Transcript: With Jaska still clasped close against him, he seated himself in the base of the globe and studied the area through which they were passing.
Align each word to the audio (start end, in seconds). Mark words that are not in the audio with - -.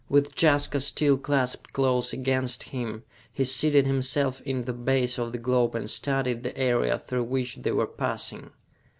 With 0.09 0.31
Jaska 0.35 0.79
still 0.79 1.15
clasped 1.15 1.73
close 1.73 2.11
against 2.11 2.63
him, 2.73 3.03
he 3.31 3.45
seated 3.45 3.85
himself 3.85 4.41
in 4.41 4.63
the 4.63 4.73
base 4.73 5.19
of 5.19 5.31
the 5.31 5.37
globe 5.37 5.75
and 5.75 5.87
studied 5.87 6.41
the 6.41 6.57
area 6.57 6.97
through 6.97 7.25
which 7.25 7.57
they 7.57 7.71
were 7.71 7.85
passing. 7.85 8.49